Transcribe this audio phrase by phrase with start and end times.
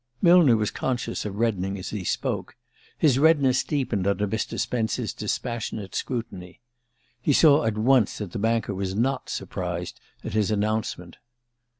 [0.19, 2.55] Millner was conscious of reddening as he spoke.
[2.97, 4.59] His redness deepened under Mr.
[4.59, 6.59] Spence's dispassionate scrutiny.
[7.21, 11.17] He saw at once that the banker was not surprised at his announcement.